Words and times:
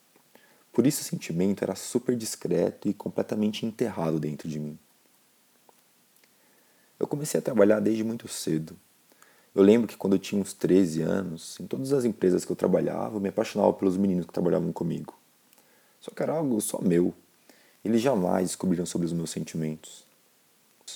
Por 0.72 0.88
isso 0.88 1.02
o 1.02 1.06
sentimento 1.06 1.64
era 1.64 1.76
super 1.76 2.16
discreto 2.16 2.88
e 2.88 2.94
completamente 2.94 3.66
enterrado 3.66 4.20
dentro 4.20 4.48
de 4.48 4.60
mim. 4.60 4.78
Eu 7.00 7.08
comecei 7.08 7.40
a 7.40 7.42
trabalhar 7.42 7.80
desde 7.80 8.04
muito 8.04 8.28
cedo. 8.28 8.78
Eu 9.54 9.64
lembro 9.64 9.88
que 9.88 9.98
quando 9.98 10.14
eu 10.14 10.20
tinha 10.20 10.42
uns 10.42 10.54
13 10.54 11.02
anos, 11.02 11.60
em 11.60 11.68
todas 11.68 11.92
as 11.92 12.06
empresas 12.06 12.46
que 12.46 12.52
eu 12.52 12.56
trabalhava, 12.56 13.18
eu 13.18 13.20
me 13.20 13.30
apaixonava 13.30 13.74
pelos 13.74 13.98
meninos 13.98 14.26
que 14.26 14.32
trabalhavam 14.32 14.72
comigo. 14.72 15.14
Só 16.00 16.10
que 16.12 16.24
era 16.24 16.34
algo 16.34 16.62
só 16.62 16.80
meu. 16.82 17.14
Eles 17.84 18.02
jamais 18.02 18.50
descobriram 18.50 18.86
sobre 18.86 19.08
os 19.08 19.14
meus 19.14 19.32
sentimentos. 19.32 20.06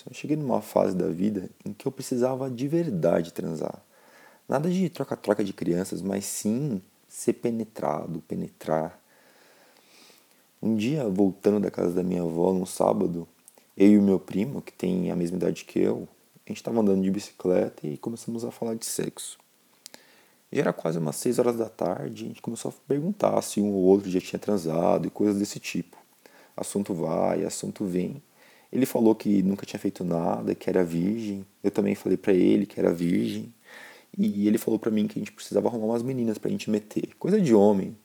Eu 0.08 0.14
cheguei 0.14 0.38
numa 0.38 0.62
fase 0.62 0.96
da 0.96 1.08
vida 1.08 1.50
em 1.66 1.74
que 1.74 1.86
eu 1.86 1.92
precisava 1.92 2.50
de 2.50 2.68
verdade 2.68 3.34
transar. 3.34 3.82
Nada 4.48 4.70
de 4.70 4.90
troca-troca 4.90 5.44
de 5.44 5.54
crianças, 5.54 6.02
mas 6.02 6.26
sim 6.26 6.82
ser 7.08 7.34
penetrado, 7.34 8.22
penetrar, 8.28 9.00
um 10.66 10.76
dia, 10.76 11.08
voltando 11.08 11.60
da 11.60 11.70
casa 11.70 11.92
da 11.94 12.02
minha 12.02 12.24
avó 12.24 12.52
num 12.52 12.66
sábado, 12.66 13.28
eu 13.78 13.92
e 13.92 13.98
o 14.00 14.02
meu 14.02 14.20
primo, 14.20 14.64
que 14.64 14.74
tem 14.74 15.12
a 15.12 15.16
mesma 15.16 15.38
idade 15.38 15.64
que 15.64 15.80
eu, 15.80 16.08
a 16.44 16.50
gente 16.50 16.58
estava 16.58 16.80
andando 16.80 17.04
de 17.04 17.12
bicicleta 17.12 17.86
e 17.86 17.98
começamos 17.98 18.44
a 18.44 18.50
falar 18.50 18.74
de 18.74 18.86
sexo. 18.86 19.38
E 20.52 20.60
era 20.60 20.74
quase 20.74 20.98
umas 20.98 21.18
6 21.18 21.38
horas 21.38 21.58
da 21.58 21.70
tarde, 21.70 22.26
a 22.26 22.28
gente 22.30 22.42
começou 22.42 22.72
a 22.72 22.74
perguntar 22.88 23.40
se 23.44 23.62
um 23.62 23.72
ou 23.74 23.84
outro 23.84 24.10
já 24.10 24.20
tinha 24.20 24.40
transado 24.40 25.08
e 25.08 25.12
coisas 25.12 25.38
desse 25.38 25.60
tipo. 25.60 25.98
Assunto 26.58 26.96
vai, 26.96 27.44
assunto 27.44 27.86
vem. 27.86 28.22
Ele 28.72 28.88
falou 28.88 29.14
que 29.14 29.44
nunca 29.44 29.66
tinha 29.66 29.80
feito 29.80 30.04
nada, 30.04 30.56
que 30.56 30.68
era 30.68 30.84
virgem. 30.84 31.46
Eu 31.64 31.70
também 31.70 31.94
falei 31.94 32.18
para 32.18 32.34
ele 32.34 32.66
que 32.66 32.80
era 32.80 32.92
virgem. 32.92 33.54
E 34.18 34.48
ele 34.48 34.58
falou 34.58 34.80
para 34.80 34.90
mim 34.90 35.08
que 35.08 35.20
a 35.20 35.22
gente 35.22 35.32
precisava 35.32 35.68
arrumar 35.68 35.88
umas 35.88 36.02
meninas 36.02 36.38
pra 36.38 36.50
gente 36.50 36.70
meter. 36.70 37.16
Coisa 37.20 37.40
de 37.40 37.54
homem, 37.54 37.96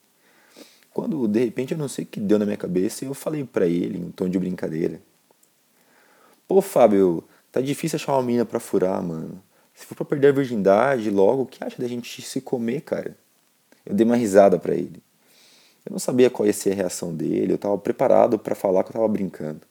quando 0.92 1.26
de 1.28 1.44
repente 1.44 1.72
eu 1.72 1.78
não 1.78 1.88
sei 1.88 2.04
o 2.04 2.08
que 2.08 2.20
deu 2.20 2.38
na 2.38 2.44
minha 2.44 2.56
cabeça, 2.56 3.04
eu 3.04 3.14
falei 3.14 3.44
para 3.44 3.66
ele 3.66 3.98
em 3.98 4.04
um 4.04 4.10
tom 4.10 4.28
de 4.28 4.38
brincadeira: 4.38 5.00
Pô, 6.48 6.60
Fábio, 6.60 7.24
tá 7.52 7.60
difícil 7.60 7.96
achar 7.96 8.14
uma 8.14 8.22
menina 8.22 8.44
pra 8.44 8.58
furar, 8.58 9.02
mano. 9.02 9.42
Se 9.74 9.86
for 9.86 9.94
pra 9.94 10.04
perder 10.04 10.28
a 10.28 10.32
virgindade 10.32 11.10
logo, 11.10 11.42
o 11.42 11.46
que 11.46 11.62
acha 11.64 11.80
da 11.80 11.88
gente 11.88 12.20
se 12.20 12.40
comer, 12.40 12.82
cara? 12.82 13.16
Eu 13.86 13.94
dei 13.94 14.04
uma 14.04 14.16
risada 14.16 14.58
para 14.58 14.74
ele. 14.74 15.02
Eu 15.86 15.92
não 15.92 15.98
sabia 15.98 16.28
qual 16.28 16.46
ia 16.46 16.52
ser 16.52 16.72
a 16.72 16.74
reação 16.74 17.14
dele, 17.14 17.54
eu 17.54 17.58
tava 17.58 17.78
preparado 17.78 18.38
para 18.38 18.54
falar 18.54 18.84
que 18.84 18.90
eu 18.90 18.94
tava 18.94 19.08
brincando. 19.08 19.62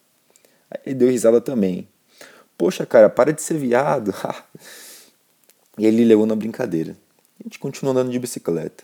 Aí 0.72 0.80
ele 0.88 0.96
deu 0.96 1.10
risada 1.10 1.40
também. 1.40 1.88
Poxa, 2.58 2.86
cara, 2.86 3.10
para 3.10 3.32
de 3.32 3.42
ser 3.42 3.58
viado. 3.58 4.14
e 5.78 5.86
ele 5.86 6.04
levou 6.04 6.26
na 6.26 6.36
brincadeira. 6.36 6.96
A 7.40 7.44
gente 7.44 7.60
continuou 7.60 7.92
andando 7.92 8.12
de 8.12 8.20
bicicleta. 8.20 8.84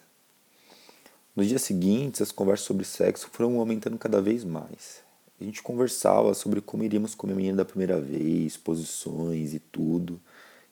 Nos 1.35 1.47
dias 1.47 1.63
seguintes, 1.63 2.21
as 2.21 2.31
conversas 2.31 2.65
sobre 2.65 2.85
sexo 2.85 3.29
foram 3.29 3.59
aumentando 3.59 3.97
cada 3.97 4.21
vez 4.21 4.45
mais. 4.45 5.03
A 5.39 5.43
gente 5.43 5.61
conversava 5.61 6.33
sobre 6.33 6.61
como 6.61 6.83
iríamos 6.85 7.13
comer 7.13 7.33
a 7.33 7.35
menina 7.35 7.57
da 7.57 7.65
primeira 7.65 7.99
vez, 7.99 8.55
posições 8.55 9.53
e 9.53 9.59
tudo. 9.59 10.17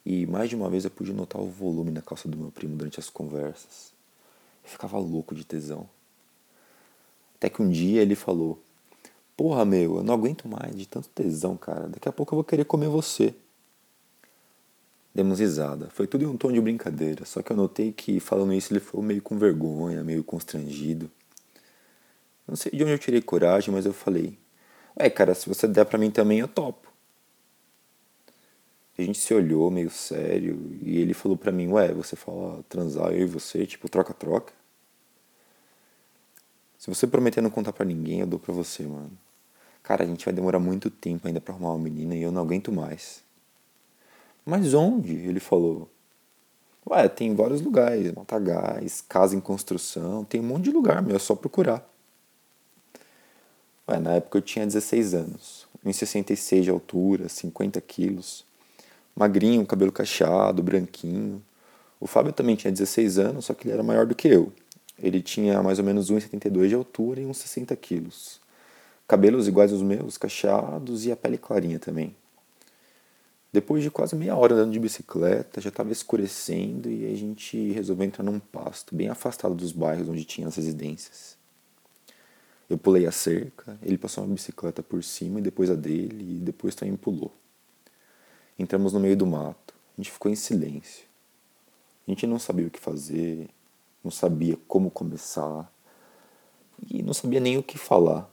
E 0.06 0.26
mais 0.26 0.50
de 0.50 0.56
uma 0.56 0.70
vez 0.70 0.86
eu 0.86 0.90
pude 0.90 1.12
notar 1.12 1.42
o 1.42 1.50
volume 1.50 1.92
na 1.92 2.02
calça 2.02 2.30
do 2.30 2.38
meu 2.38 2.50
primo 2.50 2.78
durante 2.78 2.98
as 2.98 3.10
conversas. 3.10 3.92
Eu 4.64 4.70
ficava 4.70 4.98
louco 4.98 5.36
de 5.36 5.44
tesão. 5.44 5.90
Até 7.36 7.50
que 7.50 7.62
um 7.62 7.70
dia 7.70 8.02
ele 8.02 8.16
falou: 8.16 8.58
Porra, 9.36 9.66
meu, 9.66 9.98
eu 9.98 10.04
não 10.04 10.14
aguento 10.14 10.48
mais 10.48 10.74
de 10.78 10.88
tanto 10.88 11.10
tesão, 11.10 11.58
cara. 11.58 11.90
Daqui 11.90 12.08
a 12.08 12.12
pouco 12.14 12.34
eu 12.34 12.38
vou 12.38 12.44
querer 12.46 12.64
comer 12.64 12.88
você. 12.88 13.36
Demos 15.14 15.40
risada. 15.40 15.90
Foi 15.92 16.08
tudo 16.08 16.24
em 16.24 16.28
um 16.28 16.36
tom 16.36 16.52
de 16.52 16.60
brincadeira, 16.60 17.24
só 17.26 17.42
que 17.42 17.52
eu 17.52 17.56
notei 17.56 17.92
que 17.92 18.20
falando 18.20 18.54
isso 18.54 18.74
ele 18.74 18.80
ficou 18.80 19.02
meio 19.02 19.22
com 19.22 19.38
vergonha, 19.38 20.04
meio 20.04 20.24
constrangido. 20.24 21.10
Não 22.48 22.56
sei 22.56 22.72
de 22.72 22.84
onde 22.84 22.94
eu 22.94 23.00
tirei 23.00 23.22
coragem, 23.22 23.74
mas 23.74 23.86
eu 23.86 23.94
falei: 23.94 24.38
Ué, 25.00 25.10
cara, 25.10 25.34
se 25.36 25.48
você 25.48 25.68
der 25.68 25.86
pra 25.86 26.00
mim 26.00 26.12
também, 26.12 26.40
eu 26.40 26.48
topo. 26.48 26.92
A 28.98 29.02
gente 29.02 29.18
se 29.20 29.34
olhou 29.34 29.72
meio 29.72 29.90
sério 29.90 30.78
e 30.82 30.98
ele 30.98 31.14
falou 31.14 31.38
pra 31.38 31.52
mim: 31.52 31.68
Ué, 31.70 31.94
você 31.94 32.16
fala 32.16 32.64
transar 32.68 33.12
eu 33.12 33.22
e 33.22 33.26
você, 33.26 33.66
tipo 33.66 33.88
troca-troca? 33.90 34.54
Se 36.78 36.90
você 36.90 37.08
prometer 37.08 37.42
não 37.42 37.50
contar 37.50 37.72
pra 37.72 37.86
ninguém, 37.86 38.20
eu 38.20 38.28
dou 38.28 38.38
pra 38.40 38.54
você, 38.54 38.84
mano. 38.84 39.12
Cara, 39.82 40.04
a 40.04 40.08
gente 40.08 40.26
vai 40.26 40.34
demorar 40.34 40.60
muito 40.60 40.90
tempo 40.90 41.28
ainda 41.28 41.40
pra 41.40 41.54
arrumar 41.54 41.72
uma 41.72 41.80
menina 41.84 42.16
e 42.16 42.22
eu 42.22 42.32
não 42.32 42.42
aguento 42.42 42.72
mais. 42.72 43.23
Mas 44.46 44.74
onde? 44.74 45.14
Ele 45.14 45.40
falou. 45.40 45.90
Ué, 46.90 47.08
tem 47.08 47.34
vários 47.34 47.62
lugares, 47.62 48.12
Matagás, 48.12 49.02
casa 49.08 49.36
em 49.36 49.40
construção, 49.40 50.26
tem 50.26 50.42
um 50.42 50.44
monte 50.44 50.66
de 50.66 50.72
lugar, 50.72 51.02
meu, 51.02 51.16
é 51.16 51.20
só 51.20 51.34
procurar. 51.34 51.88
Ué, 53.88 54.00
na 54.00 54.16
época 54.16 54.38
eu 54.38 54.42
tinha 54.42 54.66
16 54.66 55.14
anos, 55.14 55.66
1,66 55.86 56.62
de 56.64 56.70
altura, 56.70 57.30
50 57.30 57.80
quilos, 57.80 58.46
magrinho, 59.16 59.66
cabelo 59.66 59.94
cacheado, 59.94 60.62
branquinho. 60.62 61.42
O 62.02 62.08
Fábio 62.08 62.34
também 62.34 62.56
tinha 62.58 62.72
16 62.72 63.18
anos, 63.18 63.46
só 63.46 63.54
que 63.54 63.66
ele 63.66 63.74
era 63.74 63.84
maior 63.84 64.06
do 64.06 64.14
que 64.14 64.28
eu. 64.28 64.52
Ele 65.00 65.22
tinha 65.22 65.64
mais 65.64 65.80
ou 65.80 65.86
menos 65.86 66.12
1,72 66.12 66.68
de 66.68 66.76
altura 66.76 67.22
e 67.22 67.26
uns 67.26 67.38
60 67.38 67.74
quilos. 67.78 68.42
Cabelos 69.08 69.48
iguais 69.48 69.72
aos 69.72 69.82
meus, 69.82 70.18
cacheados 70.18 71.06
e 71.06 71.12
a 71.12 71.16
pele 71.16 71.38
clarinha 71.38 71.80
também. 71.80 72.14
Depois 73.54 73.84
de 73.84 73.92
quase 73.92 74.16
meia 74.16 74.36
hora 74.36 74.56
andando 74.56 74.72
de 74.72 74.80
bicicleta, 74.80 75.62
já 75.62 75.70
estava 75.70 75.92
escurecendo 75.92 76.90
e 76.90 77.06
a 77.06 77.16
gente 77.16 77.72
resolveu 77.72 78.08
entrar 78.08 78.24
num 78.24 78.40
pasto 78.40 78.96
bem 78.96 79.10
afastado 79.10 79.54
dos 79.54 79.72
bairros 79.72 80.10
onde 80.10 80.26
tinha 80.26 80.48
as 80.48 80.56
residências. 80.56 81.38
Eu 82.68 82.80
pulei 82.80 83.06
a 83.06 83.12
cerca, 83.12 83.78
ele 83.84 83.96
passou 83.96 84.24
uma 84.24 84.34
bicicleta 84.34 84.82
por 84.82 85.04
cima 85.04 85.38
e 85.38 85.44
depois 85.44 85.70
a 85.70 85.76
dele 85.76 86.38
e 86.38 86.40
depois 86.40 86.74
também 86.74 86.96
pulou. 86.96 87.32
Entramos 88.58 88.92
no 88.92 89.00
meio 89.00 89.16
do 89.16 89.28
mato. 89.28 89.76
A 89.96 90.02
gente 90.02 90.12
ficou 90.12 90.32
em 90.32 90.36
silêncio. 90.36 91.06
A 92.08 92.12
gente 92.12 92.26
não 92.26 92.40
sabia 92.40 92.66
o 92.66 92.72
que 92.72 92.80
fazer, 92.80 93.48
não 94.04 94.10
sabia 94.10 94.58
como 94.68 94.90
começar 94.90 95.72
e 96.90 97.04
não 97.04 97.14
sabia 97.14 97.40
nem 97.40 97.56
o 97.60 97.62
que 97.62 97.78
falar. 97.78 98.33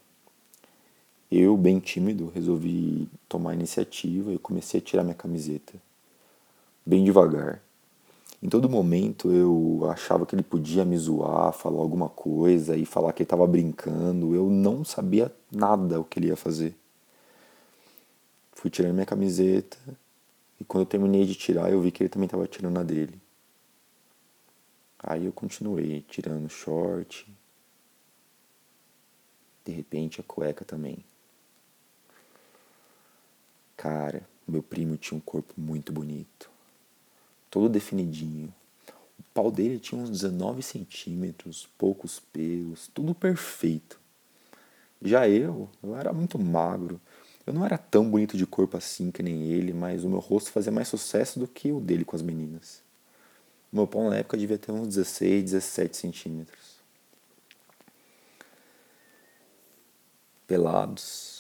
Eu, 1.31 1.57
bem 1.57 1.79
tímido, 1.79 2.29
resolvi 2.35 3.09
tomar 3.29 3.53
a 3.53 3.55
iniciativa 3.55 4.33
e 4.33 4.39
comecei 4.39 4.81
a 4.81 4.83
tirar 4.83 5.05
minha 5.05 5.15
camiseta. 5.15 5.75
Bem 6.85 7.05
devagar. 7.05 7.63
Em 8.43 8.49
todo 8.49 8.69
momento 8.69 9.31
eu 9.31 9.89
achava 9.91 10.27
que 10.27 10.35
ele 10.35 10.43
podia 10.43 10.85
me 10.85 10.97
zoar, 10.97 11.53
falar 11.53 11.79
alguma 11.79 12.09
coisa 12.09 12.77
e 12.77 12.85
falar 12.85 13.13
que 13.13 13.23
ele 13.23 13.27
estava 13.27 13.47
brincando. 13.47 14.35
Eu 14.35 14.51
não 14.51 14.85
sabia 14.85 15.33
nada 15.53 16.01
o 16.01 16.05
que 16.05 16.19
ele 16.19 16.29
ia 16.29 16.37
fazer. 16.37 16.75
Fui 18.53 18.69
tirando 18.69 18.95
minha 18.95 19.07
camiseta 19.07 19.79
e 20.59 20.65
quando 20.65 20.83
eu 20.83 20.87
terminei 20.87 21.25
de 21.27 21.37
tirar 21.37 21.71
eu 21.71 21.81
vi 21.81 21.93
que 21.93 22.03
ele 22.03 22.11
também 22.11 22.27
estava 22.27 22.49
tirando 22.49 22.79
a 22.79 22.83
dele. 22.83 23.21
Aí 24.99 25.27
eu 25.27 25.33
continuei 25.33 26.05
tirando 26.09 26.49
short. 26.49 27.31
De 29.65 29.71
repente 29.71 30.21
a 30.21 30.25
cueca 30.25 30.65
também. 30.65 31.05
Cara, 33.81 34.29
meu 34.47 34.63
primo 34.63 34.99
tinha 34.99 35.17
um 35.17 35.23
corpo 35.23 35.55
muito 35.57 35.91
bonito, 35.91 36.51
todo 37.51 37.67
definidinho. 37.67 38.53
O 39.19 39.23
pau 39.33 39.51
dele 39.51 39.79
tinha 39.79 39.99
uns 39.99 40.11
19 40.11 40.63
centímetros, 40.63 41.67
poucos 41.79 42.21
pelos, 42.21 42.89
tudo 42.89 43.15
perfeito. 43.15 43.99
Já 45.01 45.27
eu, 45.27 45.67
eu 45.83 45.97
era 45.97 46.13
muito 46.13 46.39
magro. 46.39 47.01
Eu 47.47 47.55
não 47.55 47.65
era 47.65 47.79
tão 47.79 48.11
bonito 48.11 48.37
de 48.37 48.45
corpo 48.45 48.77
assim 48.77 49.11
que 49.11 49.23
nem 49.23 49.45
ele, 49.45 49.73
mas 49.73 50.05
o 50.05 50.11
meu 50.11 50.19
rosto 50.19 50.51
fazia 50.51 50.71
mais 50.71 50.89
sucesso 50.89 51.41
do 51.41 51.49
que 51.49 51.73
o 51.73 51.81
dele 51.81 52.05
com 52.05 52.15
as 52.15 52.21
meninas. 52.21 52.83
O 53.73 53.77
meu 53.77 53.87
pau 53.87 54.11
na 54.11 54.19
época 54.19 54.37
devia 54.37 54.59
ter 54.59 54.73
uns 54.73 54.89
16, 54.89 55.43
17 55.45 55.97
centímetros. 55.97 56.77
Pelados. 60.47 61.40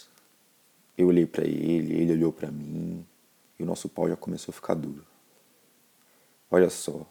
Eu 1.00 1.06
olhei 1.06 1.24
para 1.24 1.46
ele, 1.46 1.94
ele 1.94 2.12
olhou 2.12 2.30
para 2.30 2.50
mim, 2.50 3.06
e 3.58 3.62
o 3.62 3.66
nosso 3.66 3.88
pau 3.88 4.06
já 4.06 4.16
começou 4.16 4.52
a 4.52 4.54
ficar 4.54 4.74
duro. 4.74 5.02
Olha 6.50 6.68
só, 6.68 7.06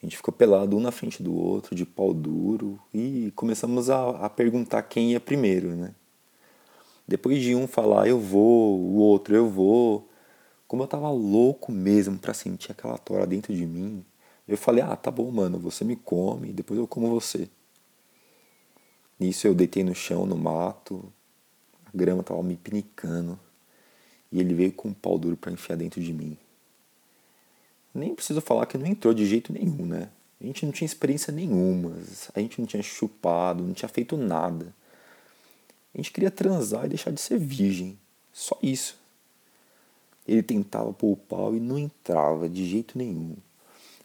a 0.00 0.06
gente 0.06 0.16
ficou 0.16 0.32
pelado 0.32 0.76
um 0.76 0.80
na 0.80 0.92
frente 0.92 1.20
do 1.20 1.34
outro, 1.34 1.74
de 1.74 1.84
pau 1.84 2.14
duro, 2.14 2.78
e 2.94 3.32
começamos 3.34 3.90
a, 3.90 4.10
a 4.10 4.30
perguntar 4.30 4.80
quem 4.84 5.10
ia 5.10 5.18
primeiro, 5.18 5.74
né? 5.74 5.92
Depois 7.04 7.42
de 7.42 7.52
um 7.56 7.66
falar 7.66 8.06
eu 8.06 8.20
vou, 8.20 8.78
o 8.78 8.94
outro 8.98 9.34
eu 9.34 9.50
vou, 9.50 10.08
como 10.68 10.84
eu 10.84 10.86
tava 10.86 11.10
louco 11.10 11.72
mesmo 11.72 12.16
para 12.16 12.32
sentir 12.32 12.70
aquela 12.70 12.96
tora 12.96 13.26
dentro 13.26 13.52
de 13.52 13.66
mim, 13.66 14.04
eu 14.46 14.56
falei: 14.56 14.84
"Ah, 14.84 14.94
tá 14.94 15.10
bom, 15.10 15.28
mano, 15.32 15.58
você 15.58 15.84
me 15.84 15.96
come, 15.96 16.52
depois 16.52 16.78
eu 16.78 16.86
como 16.86 17.10
você". 17.10 17.48
Nisso 19.18 19.48
eu 19.48 19.54
deitei 19.54 19.82
no 19.82 19.96
chão, 19.96 20.24
no 20.24 20.36
mato, 20.36 21.12
grama 21.94 22.22
tava 22.22 22.42
me 22.42 22.56
pinicando, 22.56 23.38
e 24.32 24.40
ele 24.40 24.54
veio 24.54 24.72
com 24.72 24.88
um 24.88 24.94
pau 24.94 25.18
duro 25.18 25.36
para 25.36 25.52
enfiar 25.52 25.76
dentro 25.76 26.00
de 26.00 26.12
mim. 26.12 26.36
Nem 27.94 28.14
preciso 28.14 28.40
falar 28.40 28.66
que 28.66 28.76
não 28.76 28.86
entrou 28.86 29.14
de 29.14 29.24
jeito 29.24 29.52
nenhum, 29.52 29.86
né? 29.86 30.08
A 30.40 30.44
gente 30.44 30.66
não 30.66 30.72
tinha 30.72 30.86
experiência 30.86 31.32
nenhuma, 31.32 31.96
a 32.34 32.40
gente 32.40 32.60
não 32.60 32.66
tinha 32.66 32.82
chupado, 32.82 33.62
não 33.62 33.72
tinha 33.72 33.88
feito 33.88 34.16
nada. 34.16 34.74
A 35.94 35.98
gente 35.98 36.10
queria 36.10 36.30
transar 36.30 36.86
e 36.86 36.88
deixar 36.88 37.12
de 37.12 37.20
ser 37.20 37.38
virgem. 37.38 37.96
Só 38.32 38.58
isso. 38.60 38.98
Ele 40.26 40.42
tentava 40.42 40.92
pôr 40.92 41.12
o 41.12 41.16
pau 41.16 41.54
e 41.54 41.60
não 41.60 41.78
entrava 41.78 42.48
de 42.48 42.68
jeito 42.68 42.98
nenhum. 42.98 43.36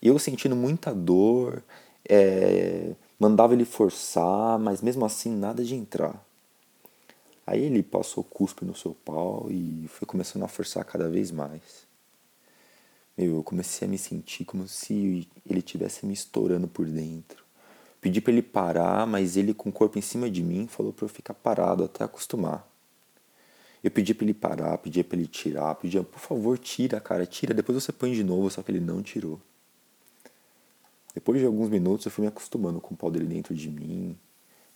Eu 0.01 0.19
sentindo 0.19 0.55
muita 0.55 0.93
dor, 0.93 1.63
é, 2.07 2.93
mandava 3.19 3.53
ele 3.53 3.65
forçar, 3.65 4.59
mas 4.59 4.81
mesmo 4.81 5.03
assim 5.03 5.35
nada 5.35 5.63
de 5.63 5.75
entrar. 5.75 6.23
Aí 7.49 7.63
ele 7.63 7.81
passou 7.81 8.23
cuspe 8.23 8.63
no 8.63 8.75
seu 8.75 8.93
pau 8.93 9.47
e 9.49 9.87
foi 9.87 10.05
começando 10.05 10.43
a 10.43 10.47
forçar 10.47 10.85
cada 10.85 11.09
vez 11.09 11.31
mais. 11.31 11.87
Meu, 13.17 13.37
eu 13.37 13.43
comecei 13.43 13.87
a 13.87 13.89
me 13.89 13.97
sentir 13.97 14.45
como 14.45 14.67
se 14.67 15.27
ele 15.49 15.63
tivesse 15.63 16.05
me 16.05 16.13
estourando 16.13 16.67
por 16.67 16.85
dentro. 16.85 17.43
Pedi 17.99 18.21
para 18.21 18.33
ele 18.33 18.43
parar, 18.43 19.07
mas 19.07 19.35
ele 19.35 19.51
com 19.51 19.69
o 19.69 19.73
corpo 19.73 19.97
em 19.97 20.01
cima 20.01 20.29
de 20.29 20.43
mim 20.43 20.67
falou 20.67 20.93
para 20.93 21.05
eu 21.05 21.09
ficar 21.09 21.33
parado 21.33 21.83
até 21.83 22.03
acostumar. 22.03 22.69
Eu 23.83 23.89
pedi 23.89 24.13
para 24.13 24.25
ele 24.25 24.35
parar, 24.35 24.77
pedi 24.77 25.03
para 25.03 25.17
ele 25.17 25.25
tirar, 25.25 25.73
pedi, 25.73 25.99
por 26.03 26.19
favor, 26.19 26.55
tira, 26.55 26.99
cara, 26.99 27.25
tira, 27.25 27.51
depois 27.51 27.83
você 27.83 27.91
põe 27.91 28.13
de 28.13 28.23
novo, 28.23 28.51
só 28.51 28.61
que 28.61 28.69
ele 28.69 28.79
não 28.79 29.01
tirou. 29.01 29.41
Depois 31.15 31.39
de 31.39 31.47
alguns 31.47 31.69
minutos 31.69 32.05
eu 32.05 32.11
fui 32.11 32.21
me 32.21 32.27
acostumando 32.27 32.79
com 32.79 32.93
o 32.93 32.97
pau 32.97 33.09
dele 33.09 33.25
dentro 33.25 33.55
de 33.55 33.71
mim 33.71 34.15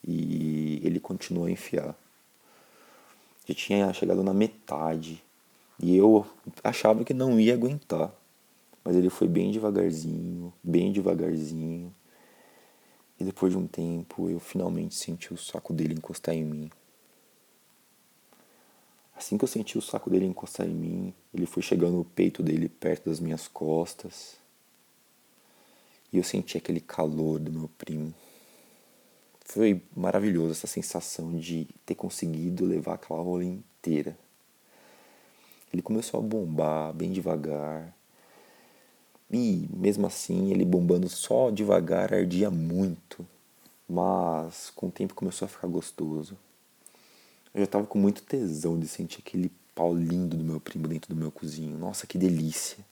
e 0.03 0.81
ele 0.83 0.99
continuou 0.99 1.45
a 1.45 1.51
enfiar. 1.51 1.95
Já 3.45 3.53
tinha 3.53 3.93
chegado 3.93 4.23
na 4.23 4.33
metade 4.33 5.21
e 5.79 5.95
eu 5.95 6.25
achava 6.63 7.03
que 7.03 7.13
não 7.13 7.39
ia 7.39 7.53
aguentar. 7.53 8.13
Mas 8.83 8.95
ele 8.95 9.09
foi 9.09 9.27
bem 9.27 9.51
devagarzinho, 9.51 10.53
bem 10.63 10.91
devagarzinho. 10.91 11.93
E 13.19 13.23
depois 13.23 13.53
de 13.53 13.57
um 13.57 13.67
tempo 13.67 14.29
eu 14.29 14.39
finalmente 14.39 14.95
senti 14.95 15.33
o 15.33 15.37
saco 15.37 15.73
dele 15.73 15.93
encostar 15.93 16.35
em 16.35 16.43
mim. 16.43 16.71
Assim 19.15 19.37
que 19.37 19.43
eu 19.43 19.47
senti 19.47 19.77
o 19.77 19.81
saco 19.81 20.09
dele 20.09 20.25
encostar 20.25 20.67
em 20.67 20.73
mim, 20.73 21.13
ele 21.33 21.45
foi 21.45 21.61
chegando 21.61 21.99
o 21.99 22.05
peito 22.05 22.41
dele 22.41 22.67
perto 22.67 23.09
das 23.09 23.19
minhas 23.19 23.47
costas. 23.47 24.37
E 26.11 26.17
eu 26.17 26.23
senti 26.23 26.57
aquele 26.57 26.79
calor 26.79 27.39
do 27.39 27.51
meu 27.51 27.69
primo. 27.77 28.13
Foi 29.43 29.81
maravilhoso 29.95 30.51
essa 30.51 30.67
sensação 30.67 31.37
de 31.37 31.67
ter 31.85 31.95
conseguido 31.95 32.65
levar 32.65 32.95
aquela 32.95 33.21
rola 33.21 33.43
inteira. 33.43 34.17
Ele 35.71 35.81
começou 35.81 36.19
a 36.19 36.23
bombar 36.23 36.93
bem 36.93 37.11
devagar. 37.11 37.93
E 39.31 39.67
mesmo 39.73 40.05
assim, 40.05 40.51
ele 40.51 40.63
bombando 40.63 41.09
só 41.09 41.49
devagar 41.49 42.13
ardia 42.13 42.51
muito, 42.51 43.25
mas 43.89 44.71
com 44.75 44.87
o 44.87 44.91
tempo 44.91 45.15
começou 45.15 45.45
a 45.45 45.49
ficar 45.49 45.67
gostoso. 45.67 46.37
Eu 47.53 47.61
já 47.61 47.67
tava 47.67 47.85
com 47.85 47.97
muito 47.97 48.23
tesão 48.23 48.79
de 48.79 48.87
sentir 48.87 49.19
aquele 49.19 49.51
pau 49.75 49.93
lindo 49.95 50.37
do 50.37 50.43
meu 50.43 50.59
primo 50.59 50.87
dentro 50.87 51.13
do 51.13 51.19
meu 51.19 51.31
cozinho. 51.31 51.77
Nossa, 51.77 52.07
que 52.07 52.17
delícia. 52.17 52.85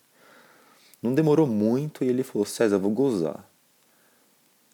Não 1.02 1.14
demorou 1.14 1.48
muito 1.48 2.04
e 2.04 2.08
ele 2.08 2.24
falou: 2.24 2.46
César, 2.46 2.78
vou 2.78 2.92
gozar. 2.92 3.51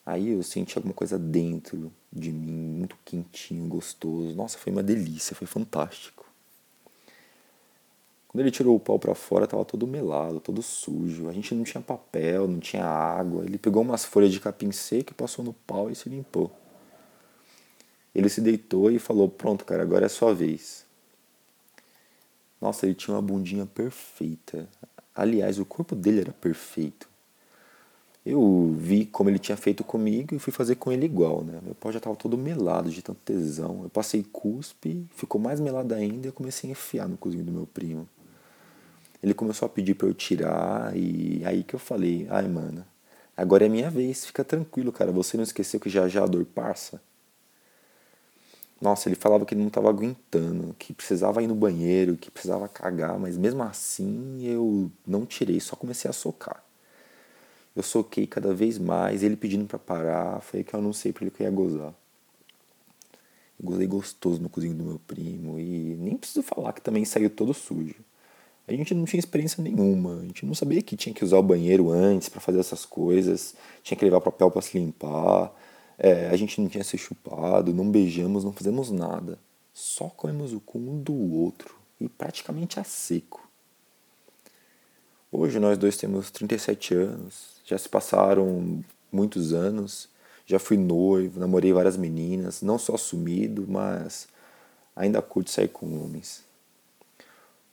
Aí 0.07 0.29
eu 0.29 0.41
senti 0.41 0.77
alguma 0.77 0.93
coisa 0.93 1.19
dentro 1.19 1.91
de 2.13 2.31
mim, 2.31 2.77
muito 2.77 2.97
quentinho, 3.03 3.67
gostoso. 3.67 4.33
Nossa, 4.33 4.57
foi 4.57 4.71
uma 4.71 4.81
delícia, 4.81 5.35
foi 5.35 5.45
fantástico. 5.45 6.25
Quando 8.25 8.39
ele 8.39 8.49
tirou 8.49 8.73
o 8.73 8.79
pau 8.79 8.97
para 8.97 9.13
fora, 9.13 9.45
tava 9.45 9.65
todo 9.65 9.85
melado, 9.85 10.39
todo 10.39 10.61
sujo. 10.61 11.27
A 11.27 11.33
gente 11.33 11.53
não 11.53 11.65
tinha 11.65 11.83
papel, 11.83 12.47
não 12.47 12.57
tinha 12.57 12.85
água. 12.85 13.43
Ele 13.43 13.57
pegou 13.57 13.81
umas 13.81 14.05
folhas 14.05 14.31
de 14.31 14.39
capim 14.39 14.71
seco 14.71 15.11
e 15.11 15.13
passou 15.13 15.43
no 15.43 15.51
pau 15.51 15.91
e 15.91 15.95
se 15.95 16.07
limpou. 16.07 16.57
Ele 18.15 18.29
se 18.29 18.39
deitou 18.39 18.89
e 18.89 18.99
falou: 18.99 19.27
Pronto, 19.27 19.65
cara, 19.65 19.83
agora 19.83 20.05
é 20.05 20.09
sua 20.09 20.33
vez. 20.33 20.85
Nossa, 22.61 22.85
ele 22.85 22.95
tinha 22.95 23.13
uma 23.13 23.21
bundinha 23.21 23.65
perfeita. 23.65 24.69
Aliás, 25.13 25.59
o 25.59 25.65
corpo 25.65 25.97
dele 25.97 26.21
era 26.21 26.31
perfeito. 26.31 27.09
Eu 28.29 28.75
vi 28.77 29.05
como 29.05 29.29
ele 29.29 29.39
tinha 29.39 29.55
feito 29.55 29.85
comigo 29.85 30.35
e 30.35 30.39
fui 30.39 30.51
fazer 30.51 30.75
com 30.75 30.91
ele 30.91 31.05
igual, 31.05 31.45
né? 31.45 31.61
Meu 31.63 31.73
pau 31.73 31.93
já 31.93 31.97
estava 31.97 32.13
todo 32.13 32.37
melado 32.37 32.89
de 32.89 33.01
tanto 33.01 33.21
tesão. 33.23 33.83
Eu 33.83 33.89
passei 33.89 34.21
cuspe, 34.21 35.07
ficou 35.15 35.39
mais 35.39 35.61
melado 35.61 35.93
ainda 35.95 36.27
e 36.27 36.29
eu 36.29 36.33
comecei 36.33 36.69
a 36.69 36.71
enfiar 36.71 37.07
no 37.07 37.15
cozinho 37.15 37.45
do 37.45 37.53
meu 37.53 37.65
primo. 37.65 38.05
Ele 39.23 39.33
começou 39.33 39.65
a 39.65 39.69
pedir 39.69 39.95
para 39.95 40.09
eu 40.09 40.13
tirar 40.13 40.93
e 40.93 41.41
aí 41.45 41.63
que 41.63 41.73
eu 41.73 41.79
falei, 41.79 42.27
ai 42.29 42.49
mano, 42.49 42.85
agora 43.35 43.65
é 43.65 43.69
minha 43.69 43.89
vez, 43.89 44.25
fica 44.25 44.43
tranquilo, 44.43 44.91
cara, 44.91 45.09
você 45.09 45.37
não 45.37 45.43
esqueceu 45.45 45.79
que 45.79 45.89
já 45.89 46.09
já 46.09 46.23
a 46.23 46.27
dor 46.27 46.43
passa? 46.43 47.01
Nossa, 48.81 49.07
ele 49.07 49.15
falava 49.15 49.45
que 49.45 49.55
não 49.55 49.67
estava 49.67 49.87
aguentando, 49.87 50.75
que 50.77 50.93
precisava 50.93 51.41
ir 51.41 51.47
no 51.47 51.55
banheiro, 51.55 52.17
que 52.17 52.29
precisava 52.29 52.67
cagar, 52.67 53.17
mas 53.17 53.37
mesmo 53.37 53.63
assim 53.63 54.43
eu 54.43 54.91
não 55.05 55.25
tirei, 55.25 55.61
só 55.61 55.77
comecei 55.77 56.09
a 56.09 56.13
socar. 56.13 56.66
Eu 57.77 57.83
soquei 57.83 58.25
cada 58.25 58.55
vez 58.55 58.79
mais, 58.79 59.21
ele 59.21 59.35
pedindo 59.35 59.67
para 59.67 59.77
parar, 59.77 60.41
foi 60.41 60.61
aí 60.61 60.63
que 60.63 60.73
eu 60.73 60.79
anunciei 60.79 61.13
para 61.13 61.25
ele 61.25 61.29
que 61.29 61.43
eu 61.43 61.45
ia 61.45 61.51
gozar. 61.51 61.93
Eu 63.59 63.65
gozei 63.65 63.85
gostoso 63.85 64.41
no 64.41 64.49
cozinho 64.49 64.73
do 64.73 64.83
meu 64.83 64.99
primo 65.05 65.59
e 65.59 65.95
nem 65.99 66.17
preciso 66.17 66.41
falar 66.41 66.73
que 66.73 66.81
também 66.81 67.05
saiu 67.05 67.29
todo 67.29 67.53
sujo. 67.53 67.93
A 68.67 68.71
gente 68.71 68.95
não 68.95 69.05
tinha 69.05 69.19
experiência 69.19 69.63
nenhuma, 69.63 70.17
a 70.17 70.21
gente 70.23 70.43
não 70.43 70.55
sabia 70.55 70.81
que 70.81 70.97
tinha 70.97 71.13
que 71.13 71.23
usar 71.23 71.37
o 71.37 71.43
banheiro 71.43 71.91
antes 71.91 72.29
para 72.29 72.41
fazer 72.41 72.59
essas 72.59 72.83
coisas, 72.83 73.53
tinha 73.83 73.95
que 73.95 74.03
levar 74.03 74.21
papel 74.21 74.49
para 74.49 74.63
se 74.63 74.75
limpar, 74.75 75.53
é, 75.99 76.29
a 76.29 76.35
gente 76.35 76.59
não 76.59 76.67
tinha 76.67 76.83
se 76.83 76.97
chupado, 76.97 77.75
não 77.75 77.91
beijamos, 77.91 78.43
não 78.43 78.53
fizemos 78.53 78.89
nada. 78.89 79.37
Só 79.71 80.09
comemos 80.09 80.51
o 80.51 80.59
cu 80.59 80.79
um 80.79 80.99
do 80.99 81.13
outro 81.13 81.75
e 82.01 82.09
praticamente 82.09 82.79
a 82.79 82.83
seco. 82.83 83.46
Hoje 85.29 85.59
nós 85.59 85.77
dois 85.77 85.97
temos 85.97 86.31
37 86.31 86.93
anos, 86.93 87.57
já 87.65 87.77
se 87.77 87.89
passaram 87.89 88.81
muitos 89.11 89.51
anos, 89.51 90.07
já 90.45 90.57
fui 90.57 90.77
noivo, 90.77 91.37
namorei 91.37 91.73
várias 91.73 91.97
meninas, 91.97 92.61
não 92.61 92.79
só 92.79 92.95
assumido, 92.95 93.65
mas 93.67 94.29
ainda 94.95 95.21
curto 95.21 95.51
sair 95.51 95.67
com 95.67 96.01
homens. 96.01 96.45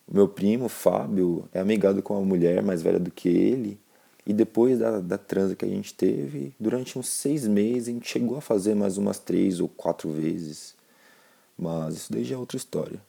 O 0.09 0.17
meu 0.17 0.27
primo, 0.27 0.69
Fábio, 0.69 1.49
é 1.53 1.61
amigado 1.61 2.03
com 2.03 2.15
uma 2.15 2.27
mulher 2.27 2.61
mais 2.61 2.83
velha 2.83 2.99
do 2.99 3.13
que 3.13 3.29
ele. 3.29 3.79
E 4.27 4.33
depois 4.33 4.81
da, 4.81 5.01
da 5.01 5.17
transa 5.17 5.55
que 5.55 5.65
a 5.65 5.69
gente 5.69 5.95
teve, 5.95 6.53
durante 6.59 6.99
uns 6.99 7.09
seis 7.09 7.47
meses, 7.47 7.89
a 7.89 7.93
gente 7.93 8.09
chegou 8.09 8.37
a 8.37 8.41
fazer 8.41 8.75
mais 8.75 8.99
umas 8.99 9.21
três 9.21 9.61
ou 9.61 9.69
quatro 9.69 10.11
vezes. 10.11 10.75
Mas 11.57 11.95
isso 11.95 12.13
daí 12.13 12.25
já 12.25 12.35
é 12.35 12.39
outra 12.39 12.57
história. 12.57 13.01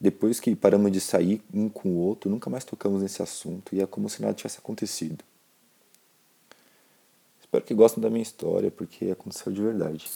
Depois 0.00 0.38
que 0.38 0.54
paramos 0.54 0.92
de 0.92 1.00
sair 1.00 1.42
um 1.52 1.68
com 1.68 1.88
o 1.88 1.96
outro, 1.96 2.30
nunca 2.30 2.48
mais 2.48 2.64
tocamos 2.64 3.02
nesse 3.02 3.22
assunto 3.22 3.74
e 3.74 3.80
é 3.80 3.86
como 3.86 4.08
se 4.08 4.22
nada 4.22 4.34
tivesse 4.34 4.58
acontecido. 4.58 5.24
Espero 7.40 7.64
que 7.64 7.74
gostem 7.74 8.02
da 8.02 8.10
minha 8.10 8.22
história, 8.22 8.70
porque 8.70 9.10
aconteceu 9.10 9.50
de 9.50 9.60
verdade. 9.60 10.08